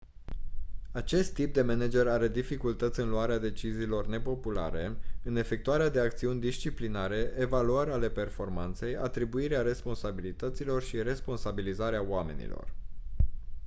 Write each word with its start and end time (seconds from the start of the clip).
acest 0.91 1.33
tip 1.33 1.53
de 1.53 1.61
manager 1.61 2.07
are 2.07 2.27
dificultăți 2.27 2.99
în 2.99 3.09
luarea 3.09 3.37
deciziilor 3.39 4.07
nepopulare 4.07 4.95
în 5.23 5.35
efectuarea 5.35 5.89
de 5.89 5.99
acțiuni 5.99 6.39
disciplinare 6.39 7.33
evaluări 7.37 7.91
ale 7.91 8.09
performanței 8.09 8.95
atribuirea 8.95 9.61
responsabilităților 9.61 10.81
și 10.81 11.01
responsabilizarea 11.03 12.05
oamenilor 12.07 12.73